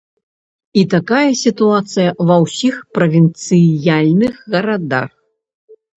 [0.79, 5.11] І такая сітуацыя ва ўсіх правінцыяльных гарадах.